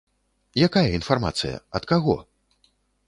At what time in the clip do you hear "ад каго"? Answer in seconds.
1.81-2.17